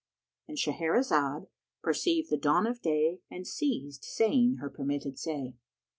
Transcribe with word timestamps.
"—And 0.47 0.57
Shahrazad 0.57 1.45
perceived 1.83 2.31
the 2.31 2.37
dawn 2.37 2.65
of 2.65 2.81
day 2.81 3.19
and 3.29 3.45
ceased 3.45 4.03
saying 4.03 4.55
her 4.55 4.69
permitted 4.71 5.19
say. 5.19 5.53